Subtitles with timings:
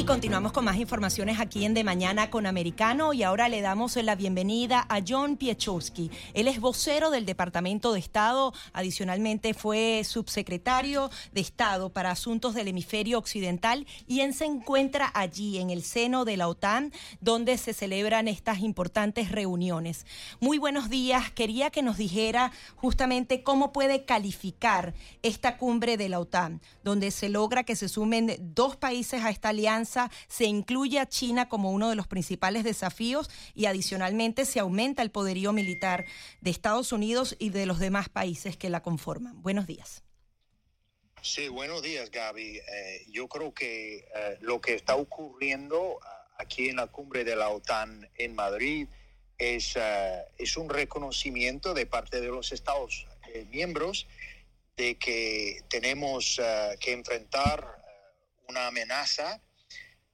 [0.00, 3.96] Y continuamos con más informaciones aquí en De Mañana con Americano y ahora le damos
[3.96, 6.10] la bienvenida a John Piechowski.
[6.32, 12.68] Él es vocero del Departamento de Estado, adicionalmente fue subsecretario de Estado para Asuntos del
[12.68, 17.74] Hemisferio Occidental y él se encuentra allí en el seno de la OTAN donde se
[17.74, 20.06] celebran estas importantes reuniones.
[20.40, 26.20] Muy buenos días, quería que nos dijera justamente cómo puede calificar esta cumbre de la
[26.20, 29.89] OTAN, donde se logra que se sumen dos países a esta alianza
[30.28, 35.10] se incluye a China como uno de los principales desafíos y adicionalmente se aumenta el
[35.10, 36.04] poderío militar
[36.40, 39.42] de Estados Unidos y de los demás países que la conforman.
[39.42, 40.02] Buenos días.
[41.22, 42.58] Sí, buenos días, Gaby.
[42.58, 47.36] Eh, yo creo que eh, lo que está ocurriendo ah, aquí en la cumbre de
[47.36, 48.88] la OTAN en Madrid
[49.36, 54.06] es, ah, es un reconocimiento de parte de los Estados eh, miembros
[54.78, 56.40] de que tenemos
[56.80, 57.84] que enfrentar
[58.48, 59.42] una amenaza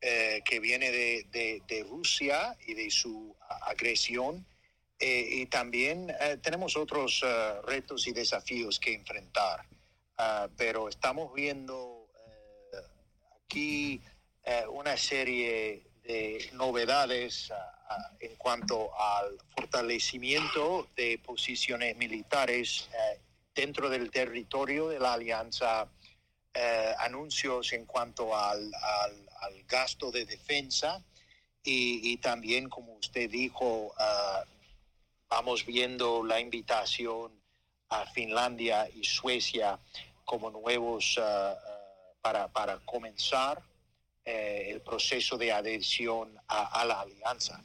[0.03, 4.47] eh, que viene de, Rusia y de su agresión.
[4.99, 7.25] Eh, y también eh, tenemos otros
[7.65, 9.65] retos y desafíos que enfrentar.
[10.19, 12.09] Ah, pero estamos viendo
[13.45, 14.01] aquí
[14.71, 22.89] una serie de novedades ah, ah, en cuanto al fortalecimiento de posiciones militares
[23.55, 25.89] dentro del territorio de la alianza,
[26.99, 31.03] anuncios en cuanto al, al gasto de defensa
[31.69, 34.45] y, también, como usted dijo, ah,
[35.29, 37.33] vamos viendo la invitación
[37.89, 39.79] a Finlandia y Suecia
[40.25, 41.57] como nuevos ah, ah,
[42.23, 43.61] para, para, comenzar
[44.25, 47.65] eh, el proceso de adhesión a, la alianza.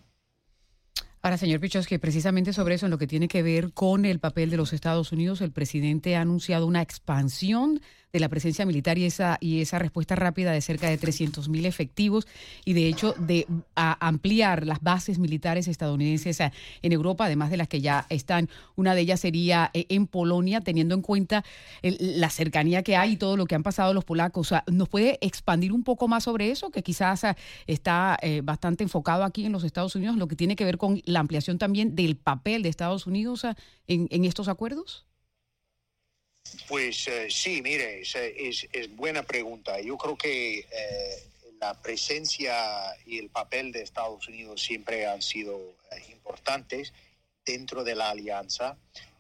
[1.22, 4.20] Ahora, señor Pichos, que precisamente sobre eso, en lo que tiene que ver con el
[4.20, 7.82] papel de los Estados Unidos, el presidente ha anunciado una expansión
[8.14, 11.66] de la presencia militar y esa, y esa respuesta rápida de cerca de 300 mil
[11.66, 12.28] efectivos
[12.66, 17.82] y de hecho de ampliar las bases militares estadounidenses en Europa, además de las que
[17.82, 18.50] ya están.
[18.76, 21.44] Una de ellas sería eh, en Polonia, teniendo en cuenta
[21.82, 24.54] la cercanía que hay y todo lo que han pasado los polacos.
[24.68, 27.24] ¿Nos puede expandir un poco más sobre eso, que quizás
[27.68, 31.02] está eh, bastante enfocado aquí en los Estados Unidos, lo que tiene que ver con
[31.06, 33.46] la ampliación también del papel de Estados Unidos
[33.88, 35.06] en estos acuerdos?
[36.68, 38.16] Pues eh, sí, mire, es,
[38.72, 39.80] es, buena pregunta.
[39.82, 41.24] Yo creo que eh,
[41.60, 46.94] la presencia y el papel de Estados Unidos siempre han sido eh, importantes
[47.46, 48.78] dentro de la alianza.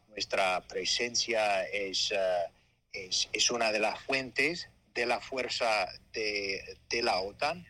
[0.09, 2.13] Nuestra presencia es,
[2.91, 7.65] es, es, una de las fuentes de la fuerza de, de la OTAN,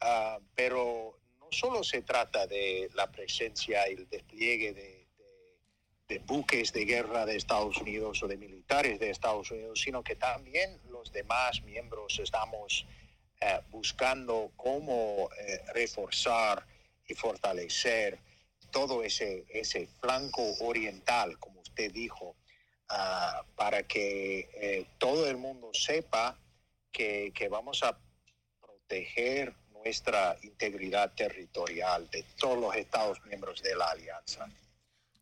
[0.00, 5.03] ah, pero no solo se trata de la presencia y el despliegue de
[6.18, 10.80] buques de guerra de Estados Unidos o de militares de Estados Unidos, sino que también
[10.90, 12.86] los demás miembros estamos
[13.40, 16.66] eh, buscando cómo eh, reforzar
[17.06, 18.18] y fortalecer
[18.70, 22.36] todo ese, ese flanco oriental, como usted dijo,
[22.88, 26.38] ah, para que eh, todo el mundo sepa
[26.92, 27.98] que vamos a
[28.60, 29.52] proteger
[29.84, 34.48] nuestra integridad territorial de todos los Estados miembros de la alianza.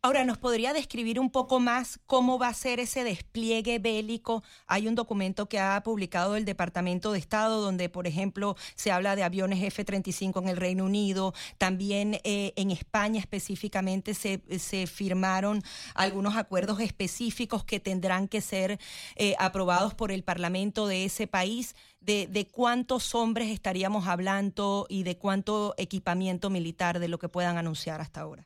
[0.05, 4.43] Ahora, ¿nos podría describir un poco más cómo va a ser ese despliegue bélico?
[4.67, 9.15] Hay un documento que ha publicado el Departamento de Estado donde, por ejemplo, se habla
[9.15, 11.33] de aviones F-35 en el Reino Unido.
[11.57, 14.41] También eh, en España específicamente se,
[14.87, 15.63] firmaron
[15.95, 18.79] algunos acuerdos específicos que tendrán que ser
[19.15, 21.77] eh, aprobados por el Parlamento de ese país.
[22.01, 28.01] De cuántos hombres estaríamos hablando y de cuánto equipamiento militar de lo que puedan anunciar
[28.01, 28.45] hasta ahora.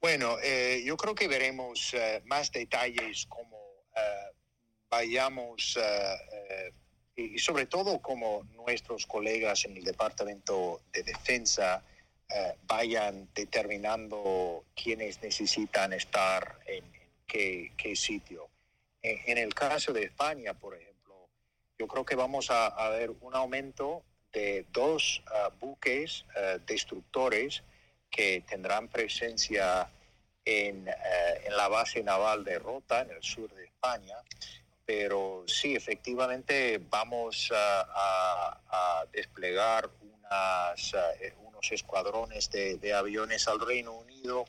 [0.00, 3.58] Bueno, eh, yo creo que veremos eh, más detalles como
[3.96, 4.32] eh,
[4.90, 5.78] vayamos
[7.16, 11.82] y sobre todo como nuestros colegas en el Departamento de Defensa
[12.66, 16.84] vayan determinando quiénes necesitan estar en,
[17.26, 18.48] qué, sitio.
[19.02, 21.28] En, el caso de España, por ejemplo,
[21.78, 25.22] yo creo que vamos a, a ver un aumento de dos
[25.58, 26.24] buques
[26.66, 27.62] destructores
[28.10, 29.90] que tendrán presencia
[30.46, 34.16] en, eh, en, la base naval de Rota, en el sur de España.
[34.86, 38.62] Pero sí, efectivamente vamos a,
[39.12, 44.44] desplegar unas, eh, unos escuadrones de, aviones al Reino Unido.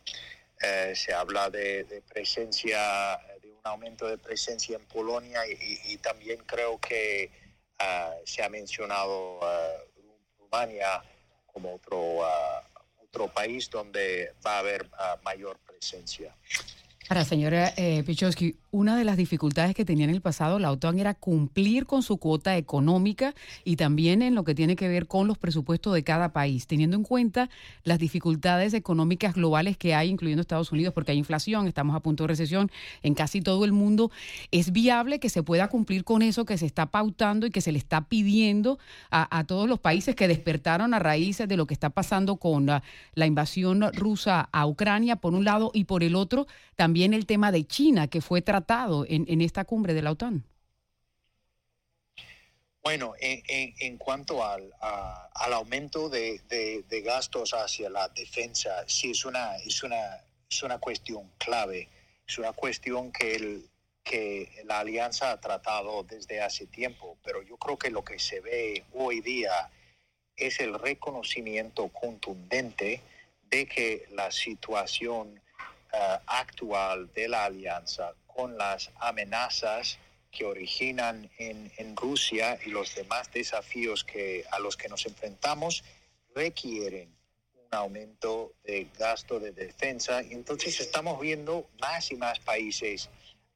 [0.61, 6.79] Eh, se habla de, presencia, de un aumento de presencia en Polonia y, también creo
[6.79, 7.31] que
[8.25, 9.39] se ha mencionado
[10.39, 11.01] Rumania
[11.45, 12.19] como otro,
[13.01, 14.89] otro país donde va a haber
[15.23, 16.35] mayor presencia.
[17.09, 20.99] Ahora, señora eh, Pichowski, una de las dificultades que tenía en el pasado la OTAN
[20.99, 23.33] era cumplir con su cuota económica
[23.63, 26.97] y también en lo que tiene que ver con los presupuestos de cada país, teniendo
[26.97, 27.49] en cuenta
[27.83, 32.23] las dificultades económicas globales que hay, incluyendo Estados Unidos, porque hay inflación, estamos a punto
[32.23, 32.69] de recesión
[33.03, 34.11] en casi todo el mundo.
[34.51, 37.71] ¿Es viable que se pueda cumplir con eso que se está pautando y que se
[37.71, 38.79] le está pidiendo
[39.09, 42.83] a, todos los países que despertaron a raíz de lo que está pasando con la,
[43.13, 47.51] la invasión rusa a Ucrania, por un lado, y por el otro, también el tema
[47.51, 48.56] de China, que fue tratado
[49.07, 50.45] en, en esta cumbre de la OTAN.
[52.87, 53.43] Bueno, en,
[53.79, 59.83] en, cuanto al, al aumento de, de, gastos hacia la defensa, sí es una, es
[59.83, 61.89] una, es una cuestión clave,
[62.25, 63.69] es una cuestión que, el,
[64.05, 68.39] que la alianza ha tratado desde hace tiempo, pero yo creo que lo que se
[68.39, 69.69] ve hoy día
[70.37, 73.01] es el reconocimiento contundente
[73.49, 75.41] de que la situación
[75.91, 79.97] eh, actual de la alianza con las amenazas
[80.31, 85.83] que originan en, en, Rusia y los demás desafíos que, a los que nos enfrentamos
[86.35, 87.09] requieren
[87.55, 90.21] un aumento de gasto de defensa.
[90.21, 93.09] Y entonces estamos viendo más y más países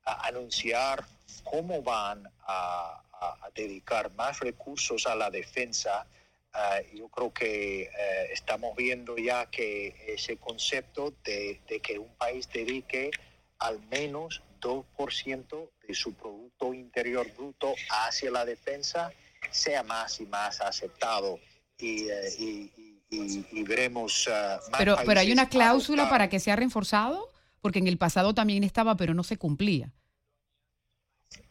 [0.03, 1.05] anunciar
[1.43, 6.07] cómo van a, a dedicar más recursos a la defensa
[6.53, 7.89] Ah, yo creo que eh,
[8.33, 13.11] estamos viendo ya que ese concepto de, que un país dedique
[13.59, 19.11] al menos 2% de su Producto Interior Bruto hacia la defensa
[19.49, 21.39] sea más y más aceptado.
[21.77, 22.69] Y, eh,
[23.67, 27.29] veremos ah, más pero, pero hay una cláusula para que sea reforzado,
[27.59, 29.91] porque en el pasado también estaba, pero no se cumplía.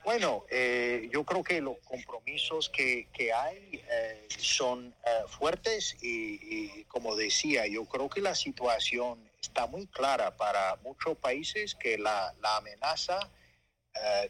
[0.04, 7.16] Bueno, eh, yo creo que los compromisos que, hay eh, son eh, fuertes y, como
[7.16, 13.18] decía, yo creo que la situación está muy clara para muchos países que la, amenaza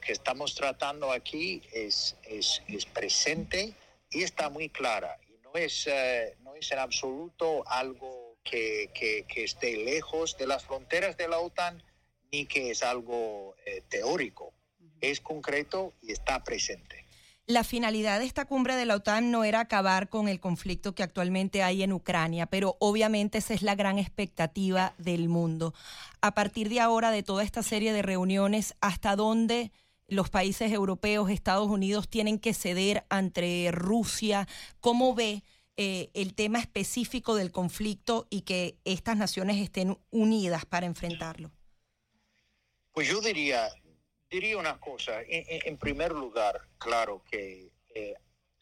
[0.01, 3.75] que estamos tratando aquí es, es, presente
[4.11, 5.19] y está muy clara.
[5.29, 5.89] Y no es,
[6.41, 11.83] no es en absoluto algo que, que, esté lejos de las fronteras de la OTAN
[12.33, 13.55] ni que es algo
[13.89, 14.55] teórico
[15.01, 17.00] es concreto y está presente.
[17.51, 21.03] La finalidad de esta cumbre de la OTAN no era acabar con el conflicto que
[21.03, 25.75] actualmente hay en Ucrania, pero obviamente esa es la gran expectativa del mundo.
[26.21, 29.73] A partir de ahora, de toda esta serie de reuniones, ¿hasta dónde
[30.07, 34.47] los países europeos, Estados Unidos, tienen que ceder ante Rusia?
[34.79, 35.43] ¿Cómo ve
[35.77, 41.51] eh, el tema específico del conflicto y que estas naciones estén unidas para enfrentarlo?
[42.93, 43.71] Pues yo diría,
[44.31, 45.23] diría una cosa.
[45.27, 48.15] En, primer lugar, claro que eh,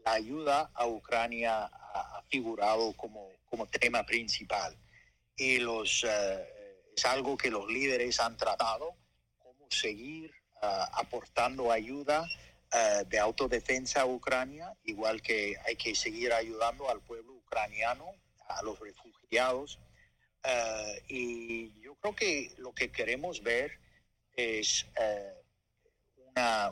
[0.05, 4.77] la ayuda a Ucrania ha, figurado como, como tema principal
[5.37, 8.95] y los, eh, es algo que los líderes han tratado,
[9.39, 10.31] cómo seguir
[10.63, 12.27] eh, aportando ayuda
[13.07, 18.13] de autodefensa a Ucrania, igual que hay que seguir ayudando al pueblo ucraniano,
[18.47, 19.79] a los refugiados.
[21.09, 23.73] y yo creo que lo que queremos ver
[24.37, 24.85] es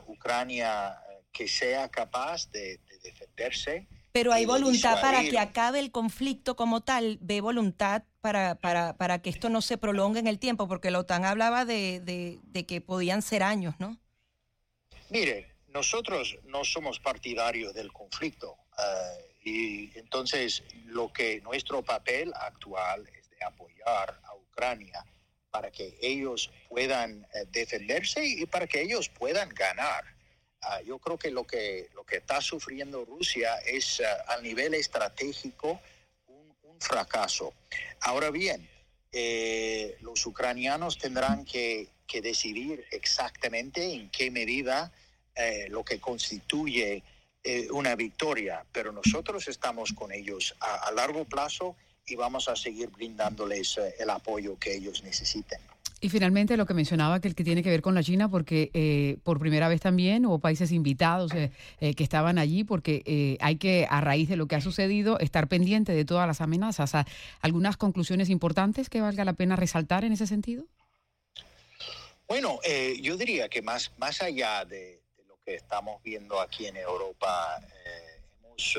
[0.07, 3.87] Ucrania eh, que sea capaz de, defenderse.
[4.11, 9.21] Pero hay voluntad para que acabe el conflicto como tal, ve voluntad para, para, para,
[9.21, 12.81] que esto no se prolongue en el tiempo, porque la OTAN hablaba de, de, que
[12.81, 13.97] podían ser años, ¿no?
[15.09, 23.07] Mire, nosotros no somos partidarios del conflicto eh, y entonces lo que nuestro papel actual
[23.17, 25.05] es de apoyar a Ucrania
[25.51, 30.03] para que ellos puedan eh, defenderse y para que ellos puedan ganar.
[30.61, 34.73] Ah, yo creo que lo, que lo que está sufriendo Rusia es ah, a nivel
[34.73, 35.79] estratégico
[36.27, 37.53] un, fracaso.
[38.01, 38.69] Ahora bien,
[39.11, 41.89] eh, los ucranianos tendrán que,
[42.21, 44.91] decidir exactamente en qué medida
[45.35, 47.03] eh, lo que constituye
[47.71, 51.77] una victoria, pero nosotros estamos con ellos a largo plazo
[52.07, 55.59] y vamos a seguir brindándoles eh, el apoyo que ellos necesiten.
[55.99, 58.69] Y finalmente lo que mencionaba que el que tiene que ver con la China, porque
[58.73, 61.49] eh, por primera vez también hubo países invitados eh,
[61.95, 65.93] que estaban allí, porque hay que, a raíz de lo que ha sucedido, estar pendiente
[65.93, 66.91] de todas las amenazas.
[67.41, 70.65] ¿Algunas conclusiones importantes que valga la pena resaltar en ese sentido?
[72.27, 72.59] Bueno,
[73.01, 77.59] yo diría que más, más allá de, de, lo que estamos viendo aquí en Europa,
[78.43, 78.77] hemos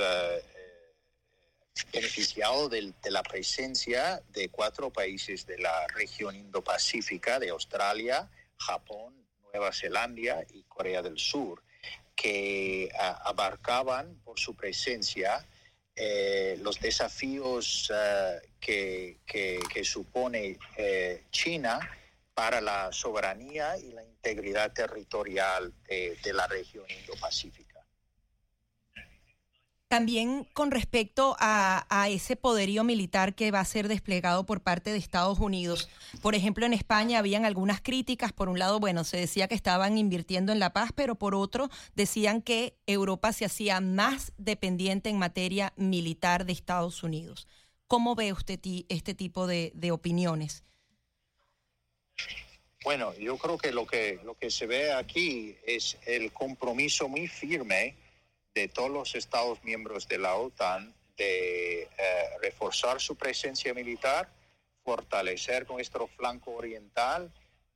[1.93, 9.15] beneficiado de, la presencia de cuatro países de la región Indo-Pacífica, de Australia, Japón,
[9.53, 11.63] Nueva Zelanda y Corea del Sur,
[12.15, 12.91] que
[13.25, 15.47] abarcaban por su presencia
[16.59, 17.93] los desafíos
[18.61, 20.59] que, que, supone
[21.31, 21.79] China
[22.35, 27.68] para la soberanía y la integridad territorial de, de la región Indo-Pacífica.
[29.89, 34.99] También con respecto a, ese poderío militar que va a ser desplegado por parte de
[34.99, 35.89] Estados Unidos.
[36.21, 38.35] Por ejemplo, en España habían algunas críticas.
[38.35, 41.71] Por un lado, bueno, se decía que estaban invirtiendo en la paz, pero por otro,
[41.95, 47.49] decían que Europa se hacía más dependiente en materia militar de Estados Unidos.
[47.87, 50.65] ¿Cómo ve usted este tipo de, de opiniones?
[52.85, 57.27] Bueno, yo creo que lo que lo que se ve aquí es el compromiso muy
[57.27, 57.97] firme
[58.59, 61.89] de todos los Estados miembros de la OTAN de eh,
[62.43, 64.29] reforzar su presencia militar,
[64.83, 67.33] fortalecer nuestro flanco oriental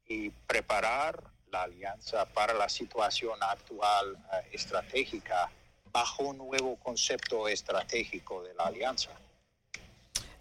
[0.09, 1.23] y preparar
[1.53, 5.49] la alianza para la situación actual eh, estratégica
[5.93, 9.11] bajo un nuevo concepto estratégico de la alianza.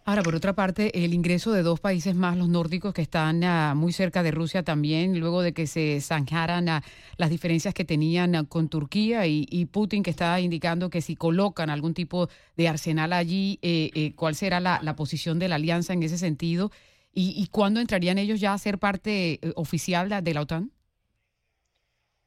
[0.03, 3.75] Ahora, por otra parte, el ingreso de dos países más, los nórdicos, que están ah,
[3.75, 6.84] muy cerca de Rusia también, luego de que se zanjaran ah,
[7.17, 11.70] las diferencias que tenían ah, con Turquía y, Putin, que está indicando que si colocan
[11.70, 16.01] algún tipo de arsenal allí, eh, eh, ¿cuál será la, posición de la alianza en
[16.01, 16.72] ese sentido?
[17.13, 20.72] ¿Y, cuándo entrarían ellos ya a ser parte eh, oficial de la OTAN?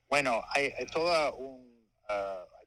[0.09, 1.65] Bueno, hay, toda un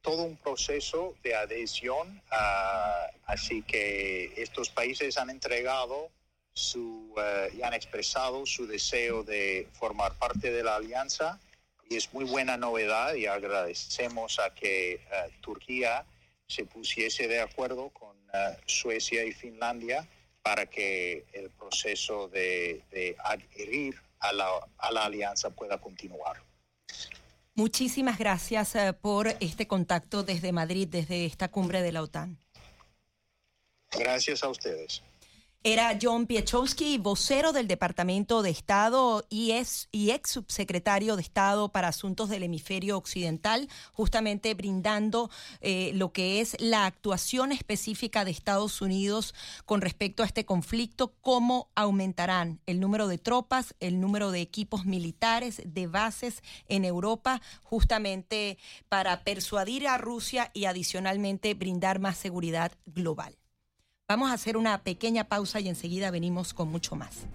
[0.08, 6.10] todo un proceso de adhesión, ah, así que estos países han entregado
[6.54, 11.42] su, eh, y han expresado su deseo de formar parte de la alianza
[11.90, 15.00] y es muy buena novedad y agradecemos a que eh,
[15.42, 16.06] Turquía
[16.48, 20.08] se pusiese de acuerdo con eh, Suecia y Finlandia
[20.42, 22.82] para que el proceso de,
[23.26, 24.48] adherir a la,
[24.78, 26.47] a la alianza pueda continuar.
[27.58, 32.38] Muchísimas gracias eh, por este contacto desde Madrid, desde esta cumbre de la OTAN.
[33.98, 35.02] Gracias a ustedes.
[35.70, 41.74] Era John Piechowski, vocero del Departamento de Estado y, es, y ex subsecretario de Estado
[41.74, 48.32] para Asuntos del Hemisferio Occidental, justamente brindando eh, lo que es la actuación específica de
[48.32, 49.36] Estados Unidos
[49.66, 54.86] con respecto a este conflicto, cómo aumentarán el número de tropas, el número de equipos
[54.86, 62.72] militares, de bases en Europa, justamente para persuadir a Rusia y adicionalmente brindar más seguridad
[62.86, 63.36] global.
[64.10, 67.26] Vamos a hacer una pequeña pausa y enseguida venimos con mucho más.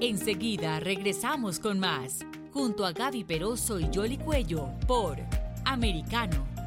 [0.00, 5.16] Enseguida regresamos con más, junto a Gaby Peroso y Jolly Cuello, por
[5.64, 6.57] Americano.